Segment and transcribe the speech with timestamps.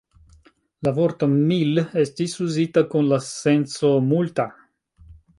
[0.85, 4.47] La vorto "mil" estis uzita kun la senco "multa".